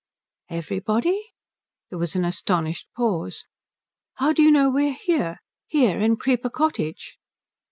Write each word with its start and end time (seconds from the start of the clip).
"Everybody?" 0.49 1.21
There 1.91 1.99
was 1.99 2.15
an 2.15 2.25
astonished 2.25 2.87
pause. 2.97 3.45
"How 4.15 4.33
do 4.33 4.41
you 4.41 4.49
know 4.49 4.67
we're 4.67 4.93
here 4.99 5.37
here, 5.67 5.99
in 5.99 6.15
Creeper 6.17 6.49
Cottage?" 6.49 7.19